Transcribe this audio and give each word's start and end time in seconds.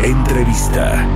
Entrevista. 0.00 1.08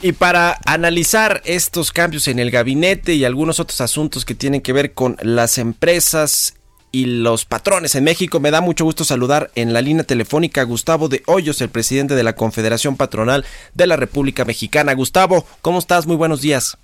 Y 0.00 0.12
para 0.12 0.58
analizar 0.64 1.42
estos 1.44 1.92
cambios 1.92 2.28
en 2.28 2.38
el 2.38 2.50
gabinete 2.50 3.14
y 3.14 3.24
algunos 3.24 3.60
otros 3.60 3.80
asuntos 3.80 4.24
que 4.24 4.34
tienen 4.34 4.60
que 4.60 4.72
ver 4.72 4.94
con 4.94 5.16
las 5.22 5.58
empresas 5.58 6.54
y 6.92 7.06
los 7.06 7.44
patrones 7.44 7.94
en 7.94 8.04
México, 8.04 8.40
me 8.40 8.50
da 8.50 8.60
mucho 8.60 8.84
gusto 8.84 9.04
saludar 9.04 9.50
en 9.54 9.72
la 9.72 9.82
línea 9.82 10.04
telefónica 10.04 10.62
a 10.62 10.64
Gustavo 10.64 11.08
de 11.08 11.22
Hoyos, 11.26 11.60
el 11.60 11.68
presidente 11.68 12.14
de 12.14 12.22
la 12.22 12.34
Confederación 12.34 12.96
Patronal 12.96 13.44
de 13.74 13.86
la 13.86 13.96
República 13.96 14.44
Mexicana. 14.44 14.94
Gustavo, 14.94 15.44
¿cómo 15.62 15.78
estás? 15.78 16.06
Muy 16.06 16.16
buenos 16.16 16.40
días. 16.40 16.78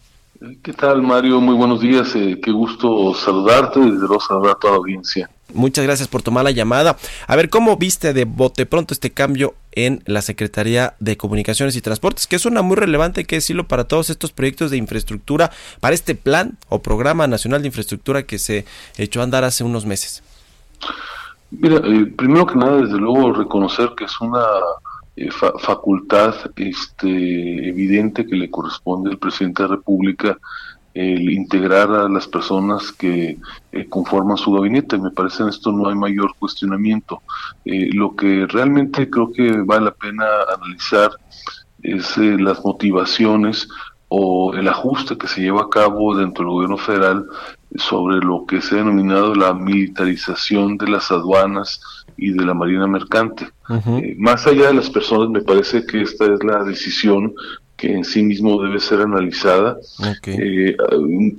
¿Qué 0.62 0.72
tal, 0.72 1.00
Mario? 1.00 1.40
Muy 1.40 1.54
buenos 1.54 1.80
días. 1.80 2.14
Eh, 2.16 2.40
qué 2.42 2.50
gusto 2.50 3.14
saludarte 3.14 3.80
y 3.80 3.84
desde 3.84 4.06
luego 4.06 4.20
saludar 4.20 4.56
a 4.56 4.58
toda 4.58 4.72
la 4.74 4.78
audiencia. 4.78 5.30
Muchas 5.54 5.84
gracias 5.84 6.08
por 6.08 6.22
tomar 6.22 6.44
la 6.44 6.50
llamada. 6.50 6.96
A 7.26 7.36
ver, 7.36 7.48
¿cómo 7.48 7.76
viste 7.76 8.12
de 8.12 8.24
bote 8.24 8.66
pronto 8.66 8.92
este 8.92 9.12
cambio 9.12 9.54
en 9.72 10.02
la 10.06 10.20
Secretaría 10.22 10.94
de 11.00 11.16
Comunicaciones 11.16 11.76
y 11.76 11.80
Transportes? 11.80 12.26
Que 12.26 12.36
es 12.36 12.44
una 12.44 12.62
muy 12.62 12.76
relevante, 12.76 13.20
hay 13.20 13.24
que 13.24 13.36
decirlo, 13.36 13.66
para 13.66 13.84
todos 13.84 14.10
estos 14.10 14.32
proyectos 14.32 14.70
de 14.70 14.76
infraestructura, 14.76 15.50
para 15.80 15.94
este 15.94 16.14
plan 16.14 16.58
o 16.68 16.82
programa 16.82 17.26
nacional 17.26 17.62
de 17.62 17.68
infraestructura 17.68 18.24
que 18.24 18.38
se 18.38 18.64
echó 18.98 19.20
a 19.20 19.24
andar 19.24 19.44
hace 19.44 19.64
unos 19.64 19.86
meses. 19.86 20.22
Mira, 21.50 21.76
eh, 21.84 22.06
primero 22.16 22.46
que 22.46 22.56
nada, 22.56 22.78
desde 22.78 22.98
luego, 22.98 23.32
reconocer 23.32 23.90
que 23.96 24.04
es 24.04 24.20
una 24.20 24.44
eh, 25.16 25.30
facultad 25.30 26.34
este, 26.56 27.68
evidente 27.68 28.26
que 28.26 28.34
le 28.34 28.50
corresponde 28.50 29.10
al 29.10 29.18
presidente 29.18 29.62
de 29.62 29.68
la 29.68 29.76
República 29.76 30.38
el 30.94 31.28
integrar 31.30 31.90
a 31.90 32.08
las 32.08 32.26
personas 32.28 32.92
que 32.92 33.38
eh, 33.72 33.86
conforman 33.88 34.36
su 34.36 34.52
gabinete. 34.52 34.96
Me 34.96 35.10
parece 35.10 35.42
en 35.42 35.48
esto 35.48 35.72
no 35.72 35.88
hay 35.88 35.96
mayor 35.96 36.34
cuestionamiento. 36.38 37.20
Eh, 37.64 37.90
lo 37.92 38.14
que 38.14 38.46
realmente 38.46 39.10
creo 39.10 39.32
que 39.32 39.50
vale 39.62 39.86
la 39.86 39.90
pena 39.90 40.24
analizar 40.56 41.10
es 41.82 42.16
las 42.16 42.64
motivaciones 42.64 43.68
o 44.08 44.54
el 44.54 44.68
ajuste 44.68 45.18
que 45.18 45.26
se 45.26 45.42
lleva 45.42 45.62
a 45.62 45.68
cabo 45.68 46.16
dentro 46.16 46.44
del 46.44 46.52
gobierno 46.52 46.78
federal 46.78 47.26
sobre 47.76 48.18
lo 48.18 48.46
que 48.46 48.60
se 48.60 48.76
ha 48.76 48.78
denominado 48.78 49.34
la 49.34 49.52
militarización 49.52 50.78
de 50.78 50.88
las 50.88 51.10
aduanas 51.10 51.80
y 52.16 52.30
de 52.30 52.44
la 52.44 52.54
marina 52.54 52.86
mercante. 52.86 53.48
Eh, 53.68 54.14
más 54.18 54.46
allá 54.46 54.68
de 54.68 54.74
las 54.74 54.88
personas, 54.88 55.30
me 55.30 55.40
parece 55.40 55.84
que 55.84 56.02
esta 56.02 56.26
es 56.32 56.44
la 56.44 56.62
decisión 56.62 57.34
que 57.76 57.92
en 57.92 58.04
sí 58.04 58.22
mismo 58.22 58.62
debe 58.62 58.78
ser 58.78 59.00
analizada. 59.00 59.78
Eh, 60.26 60.76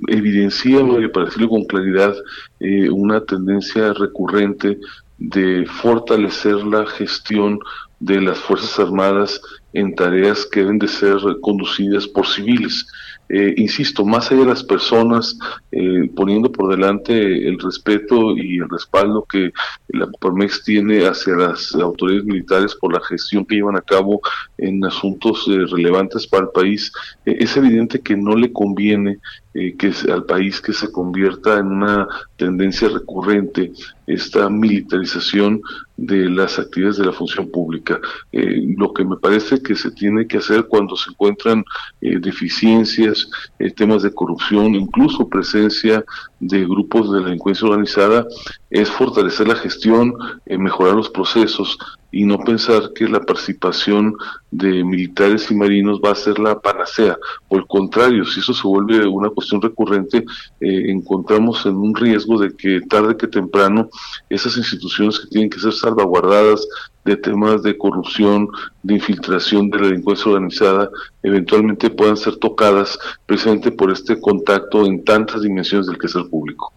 evidencia, 0.08 0.78
para 1.12 1.26
decirlo 1.26 1.48
con 1.48 1.64
claridad, 1.64 2.14
eh, 2.60 2.88
una 2.90 3.24
tendencia 3.24 3.92
recurrente 3.92 4.78
de 5.18 5.64
fortalecer 5.66 6.56
la 6.56 6.86
gestión 6.86 7.58
de 8.00 8.20
las 8.20 8.38
Fuerzas 8.38 8.78
Armadas 8.78 9.40
en 9.72 9.94
tareas 9.94 10.46
que 10.46 10.60
deben 10.60 10.78
de 10.78 10.88
ser 10.88 11.16
conducidas 11.40 12.06
por 12.06 12.26
civiles. 12.26 12.86
Eh, 13.28 13.54
insisto, 13.56 14.04
más 14.04 14.30
allá 14.30 14.42
de 14.42 14.46
las 14.46 14.62
personas, 14.62 15.36
eh, 15.72 16.08
poniendo 16.14 16.50
por 16.52 16.70
delante 16.70 17.48
el 17.48 17.58
respeto 17.58 18.36
y 18.36 18.58
el 18.58 18.68
respaldo 18.68 19.26
que 19.28 19.52
la 19.88 20.06
Coparmex 20.06 20.62
tiene 20.62 21.06
hacia 21.06 21.34
las 21.34 21.74
autoridades 21.74 22.24
militares 22.24 22.74
por 22.74 22.92
la 22.92 23.00
gestión 23.00 23.44
que 23.44 23.56
llevan 23.56 23.76
a 23.76 23.80
cabo 23.80 24.20
en 24.58 24.84
asuntos 24.84 25.44
eh, 25.48 25.64
relevantes 25.70 26.26
para 26.26 26.44
el 26.44 26.50
país, 26.50 26.92
es 27.24 27.56
evidente 27.56 28.00
que 28.00 28.16
no 28.16 28.36
le 28.36 28.52
conviene 28.52 29.18
que 29.52 29.90
al 30.12 30.24
país 30.24 30.60
que 30.60 30.74
se 30.74 30.92
convierta 30.92 31.58
en 31.58 31.68
una 31.68 32.06
tendencia 32.36 32.88
recurrente 32.88 33.72
esta 34.06 34.48
militarización 34.48 35.60
de 35.96 36.28
las 36.28 36.58
actividades 36.58 36.98
de 36.98 37.06
la 37.06 37.12
función 37.12 37.50
pública. 37.50 37.98
lo 38.32 38.92
que 38.92 39.04
me 39.04 39.16
parece 39.16 39.62
que 39.62 39.74
se 39.74 39.90
tiene 39.90 40.26
que 40.26 40.38
hacer 40.38 40.66
cuando 40.66 40.94
se 40.94 41.10
encuentran 41.10 41.64
deficiencias 42.00 43.28
eh, 43.58 43.70
temas 43.70 44.02
de 44.02 44.12
corrupción, 44.12 44.74
incluso 44.74 45.28
presencia 45.28 46.04
de 46.40 46.64
grupos 46.64 47.12
de 47.12 47.20
delincuencia 47.20 47.66
organizada, 47.68 48.26
es 48.70 48.90
fortalecer 48.90 49.48
la 49.48 49.56
gestión, 49.56 50.14
eh, 50.46 50.58
mejorar 50.58 50.94
los 50.94 51.10
procesos 51.10 51.78
y 52.10 52.24
no 52.24 52.38
pensar 52.38 52.92
que 52.94 53.08
la 53.08 53.20
participación 53.20 54.16
de 54.50 54.84
militares 54.84 55.50
y 55.50 55.54
marinos 55.54 56.00
va 56.04 56.12
a 56.12 56.14
ser 56.14 56.38
la 56.38 56.58
panacea. 56.58 57.18
Por 57.48 57.60
el 57.60 57.66
contrario, 57.66 58.24
si 58.24 58.40
eso 58.40 58.54
se 58.54 58.66
vuelve 58.66 59.06
una 59.06 59.30
cuestión 59.30 59.60
recurrente, 59.60 60.18
eh, 60.60 60.90
encontramos 60.90 61.66
en 61.66 61.76
un 61.76 61.94
riesgo 61.94 62.38
de 62.38 62.54
que 62.56 62.80
tarde 62.88 63.16
que 63.16 63.26
temprano 63.26 63.88
esas 64.30 64.56
instituciones 64.56 65.18
que 65.18 65.28
tienen 65.28 65.50
que 65.50 65.60
ser 65.60 65.72
salvaguardadas 65.72 66.66
de 67.06 67.16
temas 67.16 67.62
de 67.62 67.78
corrupción, 67.78 68.48
de 68.82 68.94
infiltración 68.94 69.70
de 69.70 69.78
la 69.78 69.86
delincuencia 69.88 70.30
organizada, 70.30 70.90
eventualmente 71.22 71.88
puedan 71.88 72.16
ser 72.16 72.36
tocadas 72.36 72.98
precisamente 73.24 73.70
por 73.70 73.90
este 73.90 74.20
contacto 74.20 74.84
en 74.84 75.04
tantas 75.04 75.42
dimensiones 75.42 75.86
del 75.86 75.98
quehacer 75.98 76.28
público. 76.28 76.72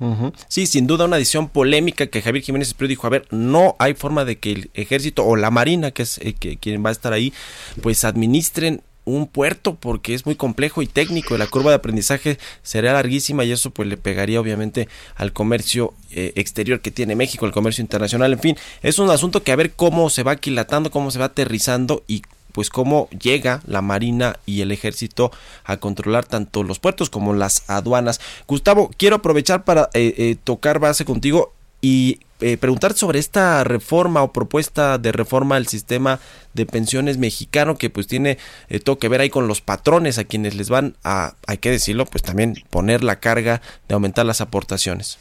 Sí, 0.47 0.65
sin 0.65 0.87
duda 0.87 1.05
una 1.05 1.17
decisión 1.17 1.49
polémica 1.49 2.07
que 2.07 2.21
Javier 2.21 2.43
Jiménez 2.43 2.69
Espriu 2.69 2.87
dijo, 2.87 3.07
a 3.07 3.09
ver, 3.09 3.27
no 3.31 3.75
hay 3.79 3.95
forma 3.95 4.23
de 4.23 4.37
que 4.37 4.51
el 4.51 4.69
ejército 4.73 5.25
o 5.25 5.35
la 5.35 5.51
marina, 5.51 5.91
que 5.91 6.03
es 6.03 6.19
eh, 6.19 6.33
que, 6.33 6.57
quien 6.57 6.85
va 6.85 6.89
a 6.89 6.93
estar 6.93 7.11
ahí, 7.11 7.33
pues 7.81 8.03
administren 8.03 8.81
un 9.05 9.27
puerto 9.27 9.75
porque 9.75 10.13
es 10.13 10.25
muy 10.25 10.35
complejo 10.35 10.81
y 10.81 10.87
técnico. 10.87 11.37
La 11.37 11.47
curva 11.47 11.71
de 11.71 11.77
aprendizaje 11.77 12.37
será 12.61 12.93
larguísima 12.93 13.43
y 13.43 13.51
eso 13.51 13.71
pues 13.71 13.87
le 13.87 13.97
pegaría 13.97 14.39
obviamente 14.39 14.87
al 15.15 15.33
comercio 15.33 15.93
eh, 16.11 16.33
exterior 16.35 16.81
que 16.81 16.91
tiene 16.91 17.15
México, 17.15 17.45
el 17.45 17.51
comercio 17.51 17.81
internacional. 17.81 18.33
En 18.33 18.39
fin, 18.39 18.57
es 18.81 18.99
un 18.99 19.09
asunto 19.09 19.43
que 19.43 19.51
a 19.51 19.55
ver 19.55 19.71
cómo 19.71 20.09
se 20.09 20.23
va 20.23 20.33
aquilatando, 20.33 20.91
cómo 20.91 21.11
se 21.11 21.19
va 21.19 21.25
aterrizando 21.25 22.03
y 22.07 22.21
pues 22.51 22.69
cómo 22.69 23.09
llega 23.11 23.61
la 23.67 23.81
Marina 23.81 24.39
y 24.45 24.61
el 24.61 24.71
Ejército 24.71 25.31
a 25.63 25.77
controlar 25.77 26.25
tanto 26.25 26.63
los 26.63 26.79
puertos 26.79 27.09
como 27.09 27.33
las 27.33 27.69
aduanas. 27.69 28.19
Gustavo, 28.47 28.91
quiero 28.97 29.17
aprovechar 29.17 29.63
para 29.63 29.89
eh, 29.93 30.13
eh, 30.17 30.35
tocar 30.43 30.79
base 30.79 31.05
contigo 31.05 31.53
y 31.81 32.19
eh, 32.41 32.55
preguntar 32.55 32.93
sobre 32.93 33.19
esta 33.19 33.65
reforma 33.65 34.23
o 34.23 34.31
propuesta 34.31 34.97
de 34.97 35.11
reforma 35.11 35.57
al 35.57 35.67
sistema 35.67 36.19
de 36.53 36.65
pensiones 36.65 37.17
mexicano 37.17 37.75
que 37.75 37.89
pues 37.89 38.07
tiene 38.07 38.37
eh, 38.69 38.79
todo 38.79 38.97
que 38.97 39.09
ver 39.09 39.19
ahí 39.19 39.29
con 39.29 39.49
los 39.49 39.59
patrones 39.59 40.17
a 40.17 40.23
quienes 40.23 40.55
les 40.55 40.69
van 40.69 40.95
a, 41.03 41.33
hay 41.47 41.57
que 41.57 41.69
decirlo, 41.69 42.05
pues 42.05 42.23
también 42.23 42.55
poner 42.69 43.03
la 43.03 43.17
carga 43.19 43.61
de 43.89 43.93
aumentar 43.93 44.25
las 44.25 44.39
aportaciones. 44.39 45.19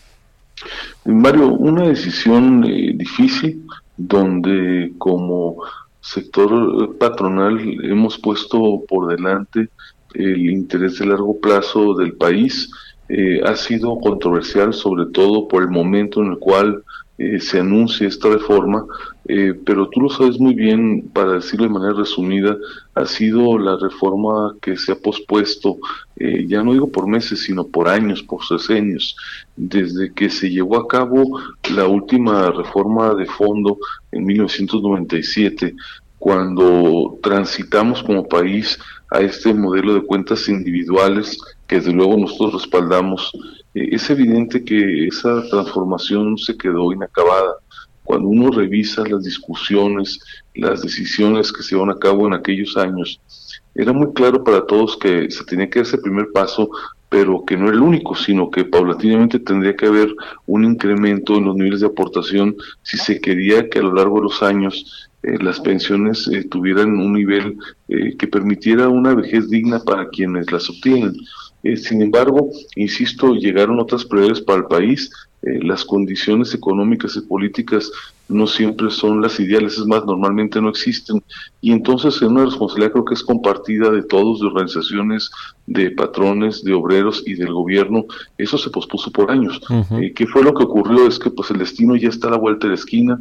Mario, 1.05 1.49
una 1.49 1.89
decisión 1.89 2.62
eh, 2.65 2.93
difícil 2.95 3.67
donde 3.97 4.93
como 4.99 5.57
sector 6.01 6.97
patronal 6.99 7.59
hemos 7.83 8.17
puesto 8.17 8.84
por 8.89 9.09
delante 9.09 9.71
el 10.15 10.51
interés 10.51 11.01
de 11.01 11.07
largo 11.07 11.37
plazo 11.41 11.95
del 11.95 12.12
país, 12.12 12.71
ha 13.45 13.57
sido 13.57 13.99
controversial 13.99 14.73
sobre 14.73 15.07
todo 15.07 15.48
por 15.48 15.63
el 15.63 15.71
momento 15.71 16.21
en 16.22 16.33
el 16.33 16.39
cual 16.39 16.84
eh, 17.18 17.41
se 17.41 17.59
anuncie 17.59 18.06
esta 18.06 18.28
reforma, 18.28 18.86
eh, 19.26 19.53
pero 19.66 19.88
tú 19.88 20.03
lo 20.03 20.09
sabes 20.09 20.38
muy 20.38 20.54
bien, 20.54 21.10
para 21.12 21.32
decirlo 21.32 21.66
de 21.66 21.72
manera 21.72 21.94
resumida, 21.94 22.56
ha 22.94 23.06
sido 23.06 23.59
la 23.59 23.76
reforma 23.76 24.54
que 24.62 24.76
se 24.76 24.92
ha 24.92 24.94
pospuesto, 24.94 25.78
eh, 26.15 26.47
ya 26.47 26.62
no 26.62 26.72
digo 26.72 26.92
por 26.92 27.09
meses, 27.09 27.42
sino 27.42 27.66
por 27.66 27.88
años, 27.88 28.22
por 28.22 28.44
sesenios, 28.44 29.16
desde 29.56 30.12
que 30.12 30.30
se 30.30 30.48
llevó 30.48 30.76
a 30.76 30.86
cabo 30.86 31.41
la 31.74 31.88
última 31.88 32.53
reforma 32.53 33.12
de 33.16 33.26
fondo 33.26 33.78
en 34.12 34.24
1997, 34.24 35.74
cuando 36.20 37.18
transitamos 37.20 38.00
como 38.04 38.28
país 38.28 38.78
a 39.10 39.20
este 39.20 39.53
modelo 39.53 39.94
de 39.94 40.03
cuentas 40.03 40.48
individuales 40.48 41.36
que 41.66 41.76
desde 41.76 41.92
luego 41.92 42.16
nosotros 42.16 42.62
respaldamos 42.62 43.32
eh, 43.74 43.88
es 43.92 44.09
evidente 44.10 44.65
que 44.65 45.06
esa 45.06 45.42
transformación 45.48 46.38
se 46.38 46.56
quedó 46.56 46.92
inacabada. 46.92 47.54
Cuando 48.04 48.28
uno 48.28 48.50
revisa 48.50 49.06
las 49.06 49.22
discusiones, 49.22 50.18
las 50.54 50.82
decisiones 50.82 51.53
que 51.53 51.62
se 51.62 51.74
llevan 51.74 51.91
a 51.91 51.98
cabo 51.98 52.26
en 52.26 52.34
aquellos 52.34 52.76
años, 52.76 53.20
era 53.74 53.92
muy 53.92 54.12
claro 54.12 54.42
para 54.42 54.66
todos 54.66 54.97
que 54.97 55.30
se 55.30 55.44
tenía 55.44 55.68
que 55.68 55.80
dar 55.80 55.86
ese 55.86 55.98
primer 55.98 56.28
paso 56.32 56.70
pero 57.09 57.44
que 57.44 57.56
no 57.56 57.68
era 57.68 57.74
el 57.74 57.82
único, 57.82 58.15
sino 58.15 58.50
que 58.50 58.65
paulatinamente 58.65 59.38
tendría 59.38 59.74
que 59.76 59.86
haber 59.86 60.15
un 60.47 60.65
incremento 60.65 61.36
en 61.36 61.47
los 61.47 61.56
niveles 61.56 61.80
de 61.80 61.86
aportación 61.86 62.54
si 62.82 62.98
se 62.98 63.20
quería 63.20 63.68
que 63.68 63.78
a 63.78 63.82
lo 63.82 63.94
largo 63.94 64.16
de 64.16 64.24
los 64.24 64.42
años 64.42 65.09
eh, 65.22 65.38
las 65.42 65.59
pensiones 65.60 66.28
eh, 66.28 66.44
tuvieran 66.44 66.98
un 66.98 67.15
nivel 67.15 67.56
eh, 67.88 68.15
que 68.16 68.28
permitiera 68.28 68.88
una 68.88 69.15
vejez 69.15 69.48
digna 69.48 69.80
para 69.80 70.09
quienes 70.10 70.53
las 70.53 70.68
obtienen. 70.68 71.15
Sin 71.76 72.03
embargo, 72.03 72.50
insisto, 72.76 73.34
llegaron 73.34 73.78
otras 73.78 74.04
prioridades 74.04 74.41
para 74.41 74.60
el 74.60 74.65
país, 74.66 75.10
las 75.42 75.84
condiciones 75.84 76.53
económicas 76.53 77.16
y 77.16 77.20
políticas 77.20 77.92
no 78.28 78.47
siempre 78.47 78.91
son 78.91 79.22
las 79.22 79.41
ideales, 79.41 79.78
es 79.78 79.86
más, 79.86 80.04
normalmente 80.04 80.60
no 80.60 80.68
existen. 80.68 81.22
Y 81.60 81.72
entonces 81.72 82.16
es 82.16 82.22
una 82.22 82.44
responsabilidad 82.44 82.92
creo 82.92 83.04
que 83.04 83.15
es 83.15 83.22
compartida 83.22 83.91
de 83.91 84.03
todos, 84.03 84.41
de 84.41 84.47
organizaciones, 84.47 85.30
de 85.66 85.91
patrones, 85.91 86.62
de 86.62 86.74
obreros 86.74 87.22
y 87.26 87.34
del 87.34 87.53
gobierno. 87.53 88.04
Eso 88.36 88.59
se 88.59 88.70
pospuso 88.70 89.10
por 89.10 89.30
años. 89.30 89.60
¿Qué 90.15 90.26
fue 90.26 90.42
lo 90.42 90.53
que 90.54 90.65
ocurrió? 90.65 91.06
Es 91.06 91.18
que 91.18 91.30
pues 91.30 91.50
el 91.50 91.59
destino 91.59 91.97
ya 91.97 92.09
está 92.09 92.28
a 92.28 92.32
la 92.32 92.36
vuelta 92.36 92.66
de 92.66 92.72
la 92.72 92.78
esquina. 92.78 93.18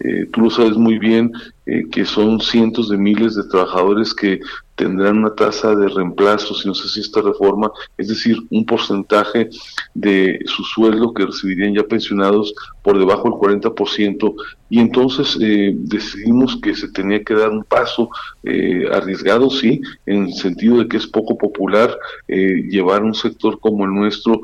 Eh, 0.00 0.26
tú 0.32 0.42
lo 0.42 0.50
sabes 0.50 0.76
muy 0.76 0.98
bien, 0.98 1.32
eh, 1.66 1.84
que 1.90 2.04
son 2.04 2.40
cientos 2.40 2.88
de 2.88 2.96
miles 2.96 3.34
de 3.34 3.44
trabajadores 3.44 4.14
que 4.14 4.40
tendrán 4.74 5.18
una 5.18 5.34
tasa 5.34 5.74
de 5.76 5.88
reemplazo, 5.88 6.54
si 6.54 6.66
no 6.66 6.74
sé 6.74 6.88
si 6.88 7.00
esta 7.00 7.20
reforma, 7.20 7.70
es 7.96 8.08
decir, 8.08 8.38
un 8.50 8.64
porcentaje 8.64 9.48
de 9.94 10.40
su 10.46 10.64
sueldo 10.64 11.12
que 11.12 11.26
recibirían 11.26 11.74
ya 11.74 11.84
pensionados 11.84 12.54
por 12.82 12.98
debajo 12.98 13.24
del 13.24 13.60
40%, 13.60 14.34
y 14.72 14.80
entonces 14.80 15.36
eh, 15.38 15.74
decidimos 15.76 16.56
que 16.56 16.74
se 16.74 16.88
tenía 16.88 17.22
que 17.22 17.34
dar 17.34 17.50
un 17.50 17.62
paso 17.62 18.08
eh, 18.42 18.86
arriesgado, 18.90 19.50
sí, 19.50 19.82
en 20.06 20.24
el 20.24 20.32
sentido 20.32 20.78
de 20.78 20.88
que 20.88 20.96
es 20.96 21.06
poco 21.06 21.36
popular 21.36 21.94
eh, 22.26 22.62
llevar 22.70 23.02
un 23.02 23.14
sector 23.14 23.60
como 23.60 23.84
el 23.84 23.92
nuestro 23.92 24.40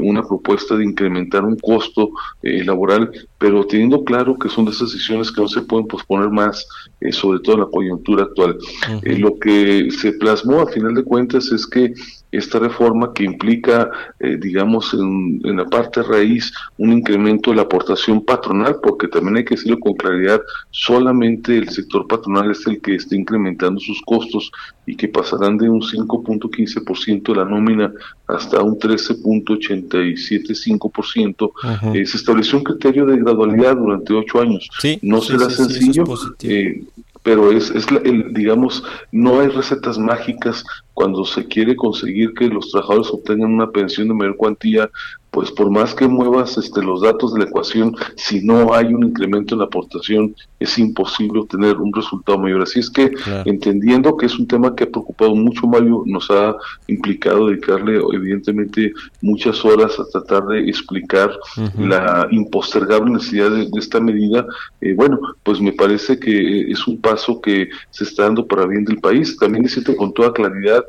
una 0.00 0.22
propuesta 0.22 0.76
de 0.76 0.84
incrementar 0.84 1.44
un 1.44 1.56
costo 1.56 2.10
laboral, 2.42 3.10
pero 3.38 3.66
teniendo 3.66 4.04
claro 4.04 4.38
que 4.38 4.48
son 4.48 4.64
de 4.64 4.70
esas 4.70 4.92
decisiones 4.92 5.32
que 5.32 5.40
no 5.40 5.48
se 5.48 5.62
pueden 5.62 5.88
posponer 5.88 6.30
más, 6.30 6.61
sobre 7.10 7.40
todo 7.40 7.56
en 7.56 7.60
la 7.62 7.66
coyuntura 7.66 8.24
actual. 8.24 8.56
lo 9.02 9.38
que 9.38 9.90
se 9.90 10.12
plasmó 10.12 10.60
a 10.60 10.68
final 10.68 10.94
de 10.94 11.04
cuentas 11.04 11.50
es 11.52 11.66
que 11.66 11.92
esta 12.32 12.58
reforma 12.58 13.12
que 13.12 13.22
implica, 13.24 13.90
eh, 14.18 14.38
digamos, 14.40 14.94
en, 14.94 15.42
la 15.42 15.66
parte 15.66 16.02
raíz 16.02 16.50
un 16.78 16.94
incremento 16.94 17.50
de 17.50 17.56
la 17.56 17.62
aportación 17.62 18.24
patronal, 18.24 18.76
porque 18.82 19.06
también 19.06 19.36
hay 19.36 19.44
que 19.44 19.54
decirlo 19.54 19.78
con 19.78 19.92
claridad, 19.92 20.40
solamente 20.70 21.58
el 21.58 21.68
sector 21.68 22.08
patronal 22.08 22.50
es 22.50 22.66
el 22.66 22.80
que 22.80 22.94
está 22.94 23.16
incrementando 23.16 23.78
sus 23.80 24.00
costos 24.02 24.50
y 24.86 24.96
que 24.96 25.08
pasarán 25.08 25.58
de 25.58 25.68
un 25.68 25.82
5.15% 25.82 27.22
de 27.22 27.34
la 27.36 27.44
nómina 27.44 27.92
hasta 28.26 28.62
un 28.62 28.78
13.875%. 28.78 31.52
Eh, 31.94 32.06
se 32.06 32.16
estableció 32.16 32.56
un 32.58 32.64
criterio 32.64 33.04
de 33.04 33.18
gradualidad 33.18 33.76
durante 33.76 34.14
ocho 34.14 34.40
años. 34.40 34.70
no 35.02 35.20
será 35.20 35.50
sencillo 35.50 36.04
pero 37.22 37.52
es, 37.52 37.70
es 37.70 37.86
el, 38.04 38.32
digamos, 38.34 38.82
no 39.12 39.40
hay 39.40 39.48
recetas 39.48 39.98
mágicas 39.98 40.64
cuando 40.94 41.24
se 41.24 41.46
quiere 41.46 41.76
conseguir 41.76 42.34
que 42.34 42.48
los 42.48 42.70
trabajadores 42.70 43.10
obtengan 43.10 43.52
una 43.52 43.70
pensión 43.70 44.08
de 44.08 44.14
mayor 44.14 44.36
cuantía 44.36 44.90
pues 45.32 45.50
por 45.50 45.70
más 45.70 45.94
que 45.94 46.06
muevas 46.06 46.58
este, 46.58 46.82
los 46.82 47.00
datos 47.00 47.32
de 47.32 47.40
la 47.40 47.46
ecuación, 47.46 47.96
si 48.16 48.44
no 48.44 48.74
hay 48.74 48.92
un 48.92 49.02
incremento 49.02 49.54
en 49.54 49.60
la 49.60 49.64
aportación, 49.64 50.36
es 50.60 50.78
imposible 50.78 51.40
obtener 51.40 51.78
un 51.78 51.90
resultado 51.92 52.38
mayor. 52.38 52.62
Así 52.62 52.80
es 52.80 52.90
que, 52.90 53.10
entendiendo 53.46 54.14
que 54.18 54.26
es 54.26 54.38
un 54.38 54.46
tema 54.46 54.76
que 54.76 54.84
ha 54.84 54.90
preocupado 54.90 55.34
mucho, 55.34 55.66
Mario, 55.66 56.02
nos 56.04 56.30
ha 56.30 56.54
implicado 56.86 57.48
dedicarle, 57.48 57.98
evidentemente, 58.12 58.92
muchas 59.22 59.64
horas 59.64 59.98
a 59.98 60.04
tratar 60.04 60.44
de 60.48 60.68
explicar 60.68 61.32
la 61.78 62.28
impostergable 62.30 63.12
necesidad 63.12 63.50
de, 63.50 63.70
esta 63.78 64.00
medida. 64.00 64.46
Eh, 64.82 64.92
bueno, 64.94 65.18
pues 65.42 65.62
me 65.62 65.72
parece 65.72 66.20
que 66.20 66.70
es 66.70 66.86
un 66.86 67.00
paso 67.00 67.40
que 67.40 67.70
se 67.90 68.04
está 68.04 68.24
dando 68.24 68.46
para 68.46 68.66
bien 68.66 68.84
del 68.84 68.98
país. 68.98 69.34
También 69.38 69.64
decirte 69.64 69.96
con 69.96 70.12
toda 70.12 70.30
claridad, 70.30 70.81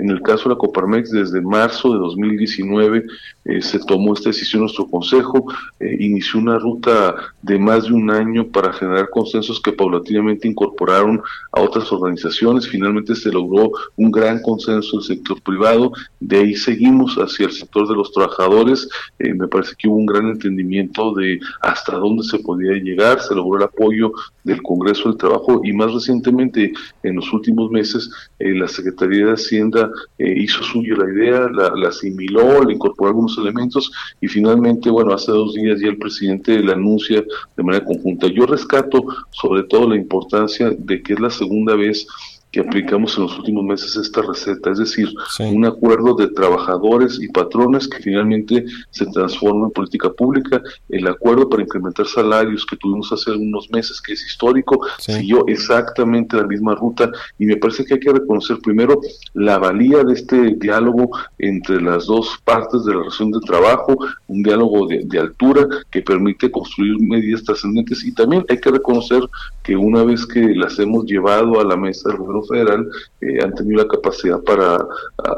en 0.00 0.08
el 0.08 0.22
caso 0.22 0.44
de 0.44 0.54
la 0.54 0.58
Coparmex, 0.58 1.10
desde 1.10 1.42
marzo 1.42 1.92
de 1.92 1.98
2019 1.98 3.04
eh, 3.44 3.60
se 3.60 3.78
tomó 3.80 4.14
esta 4.14 4.30
decisión 4.30 4.62
nuestro 4.62 4.86
Consejo, 4.86 5.44
eh, 5.78 5.96
inició 6.00 6.40
una 6.40 6.58
ruta 6.58 7.14
de 7.42 7.58
más 7.58 7.84
de 7.84 7.92
un 7.92 8.10
año 8.10 8.46
para 8.46 8.72
generar 8.72 9.10
consensos 9.10 9.60
que 9.60 9.72
paulatinamente 9.72 10.48
incorporaron 10.48 11.20
a 11.52 11.60
otras 11.60 11.92
organizaciones. 11.92 12.66
Finalmente 12.68 13.14
se 13.14 13.30
logró 13.30 13.72
un 13.96 14.10
gran 14.10 14.40
consenso 14.40 14.96
del 14.96 15.06
sector 15.06 15.42
privado, 15.42 15.92
de 16.18 16.38
ahí 16.38 16.54
seguimos 16.54 17.16
hacia 17.16 17.46
el 17.46 17.52
sector 17.52 17.86
de 17.86 17.94
los 17.94 18.10
trabajadores. 18.12 18.88
Eh, 19.18 19.34
me 19.34 19.48
parece 19.48 19.74
que 19.76 19.88
hubo 19.88 19.96
un 19.96 20.06
gran 20.06 20.28
entendimiento 20.28 21.14
de 21.14 21.40
hasta 21.60 21.96
dónde 21.96 22.22
se 22.22 22.38
podía 22.38 22.72
llegar, 22.72 23.20
se 23.20 23.34
logró 23.34 23.58
el 23.58 23.64
apoyo 23.64 24.12
del 24.44 24.62
Congreso 24.62 25.10
del 25.10 25.18
Trabajo 25.18 25.60
y 25.62 25.74
más 25.74 25.92
recientemente, 25.92 26.72
en 27.02 27.16
los 27.16 27.30
últimos 27.34 27.70
meses, 27.70 28.10
la 28.38 28.68
Secretaría 28.68 29.26
de 29.26 29.32
Hacienda 29.40 29.90
eh, 30.18 30.34
hizo 30.36 30.62
suya 30.62 30.94
la 30.96 31.12
idea, 31.12 31.48
la, 31.48 31.88
asimiló, 31.88 32.62
le 32.64 32.74
incorporó 32.74 33.08
algunos 33.08 33.36
elementos 33.38 33.90
y 34.20 34.28
finalmente, 34.28 34.90
bueno, 34.90 35.12
hace 35.12 35.32
dos 35.32 35.54
días 35.54 35.80
ya 35.80 35.88
el 35.88 35.98
presidente 35.98 36.62
la 36.62 36.72
anuncia 36.74 37.24
de 37.56 37.62
manera 37.62 37.84
conjunta. 37.84 38.26
Yo 38.28 38.46
rescato 38.46 39.04
sobre 39.30 39.64
todo 39.64 39.88
la 39.88 39.96
importancia 39.96 40.70
de 40.70 41.02
que 41.02 41.14
es 41.14 41.20
la 41.20 41.30
segunda 41.30 41.74
vez 41.74 42.06
que 42.50 42.60
aplicamos 42.60 43.16
en 43.16 43.24
los 43.24 43.38
últimos 43.38 43.64
meses 43.64 43.96
esta 43.96 44.22
receta, 44.22 44.70
es 44.70 44.78
decir, 44.78 45.08
un 45.38 45.64
acuerdo 45.64 46.14
de 46.14 46.28
trabajadores 46.28 47.20
y 47.20 47.28
patrones 47.28 47.86
que 47.86 47.98
finalmente 47.98 48.64
se 48.90 49.06
transforma 49.06 49.66
en 49.66 49.72
política 49.72 50.10
pública. 50.10 50.60
El 50.88 51.06
acuerdo 51.06 51.48
para 51.48 51.62
incrementar 51.62 52.06
salarios 52.06 52.66
que 52.66 52.76
tuvimos 52.76 53.12
hace 53.12 53.30
algunos 53.30 53.70
meses, 53.70 54.00
que 54.00 54.14
es 54.14 54.24
histórico, 54.26 54.80
siguió 54.98 55.46
exactamente 55.46 56.36
la 56.36 56.46
misma 56.46 56.74
ruta 56.74 57.10
y 57.38 57.46
me 57.46 57.56
parece 57.56 57.84
que 57.84 57.94
hay 57.94 58.00
que 58.00 58.12
reconocer 58.12 58.58
primero 58.58 59.00
la 59.34 59.58
valía 59.58 60.02
de 60.02 60.14
este 60.14 60.54
diálogo 60.56 61.10
entre 61.38 61.80
las 61.80 62.06
dos 62.06 62.40
partes 62.44 62.84
de 62.84 62.92
la 62.92 63.00
relación 63.00 63.30
de 63.30 63.40
trabajo, 63.40 63.96
un 64.26 64.42
diálogo 64.42 64.88
de, 64.88 65.02
de 65.04 65.18
altura 65.18 65.68
que 65.90 66.02
permite 66.02 66.50
construir 66.50 67.00
medidas 67.00 67.44
trascendentes 67.44 68.04
y 68.04 68.12
también 68.12 68.44
hay 68.48 68.58
que 68.58 68.70
reconocer 68.70 69.22
que 69.62 69.76
una 69.76 70.02
vez 70.02 70.26
que 70.26 70.40
las 70.54 70.78
hemos 70.78 71.04
llevado 71.04 71.60
a 71.60 71.64
la 71.64 71.76
mesa 71.76 72.08
del 72.08 72.18
gobierno 72.18 72.39
federal, 72.44 72.86
eh, 73.20 73.42
han 73.42 73.54
tenido 73.54 73.82
la 73.82 73.88
capacidad 73.88 74.40
para 74.42 74.78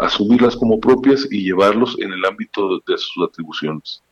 asumirlas 0.01 0.57
como 0.57 0.81
propias 0.81 1.27
y 1.31 1.45
llevarlos 1.45 1.97
en 2.01 2.13
el 2.13 2.25
ámbito 2.25 2.81
de 2.87 2.99
sus 2.99 3.29
atribuciones. 3.29 4.03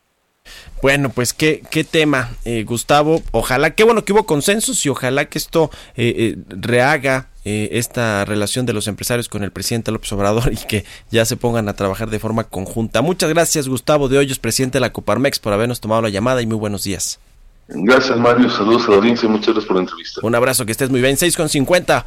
Bueno, 0.83 1.11
pues 1.11 1.35
qué, 1.35 1.63
qué 1.71 1.85
tema, 1.85 2.31
eh, 2.45 2.65
Gustavo. 2.65 3.23
Ojalá, 3.31 3.75
qué 3.75 3.85
bueno 3.85 4.05
que 4.05 4.13
hubo 4.13 4.25
consensos 4.25 4.85
y 4.87 4.89
ojalá 4.89 5.27
que 5.27 5.39
esto 5.39 5.71
eh, 5.97 6.37
rehaga 6.49 7.29
esta 7.43 8.27
relación 8.27 8.67
de 8.67 8.75
los 8.75 8.87
empresarios 8.87 9.31
con 9.31 9.43
el 9.43 9.51
presidente 9.51 9.91
López 9.91 10.13
Obrador 10.13 10.53
y 10.53 10.57
que 10.57 10.85
ya 11.11 11.25
se 11.25 11.37
pongan 11.37 11.69
a 11.69 11.75
trabajar 11.75 12.11
de 12.11 12.19
forma 12.19 12.45
conjunta. 12.45 13.01
Muchas 13.03 13.31
gracias, 13.31 13.67
Gustavo 13.67 14.09
de 14.09 14.19
Hoyos, 14.19 14.39
presidente 14.39 14.77
de 14.77 14.81
la 14.81 14.93
Coparmex, 14.93 15.39
por 15.39 15.53
habernos 15.53 15.81
tomado 15.81 16.03
la 16.03 16.11
llamada 16.11 16.43
y 16.43 16.47
muy 16.47 16.57
buenos 16.57 16.85
días. 16.85 17.19
Gracias, 17.73 18.19
Mario. 18.19 18.51
Saludos 18.51 18.87
a 18.87 18.91
la 18.91 18.97
audiencia. 18.97 19.29
Muchas 19.29 19.49
gracias 19.49 19.67
por 19.67 19.77
la 19.77 19.83
entrevista. 19.83 20.21
Un 20.23 20.35
abrazo, 20.35 20.67
que 20.67 20.73
estés 20.73 20.91
muy 20.91 21.01
bien. 21.01 21.17
6 21.17 21.37
con 21.37 21.49
50. 21.49 22.07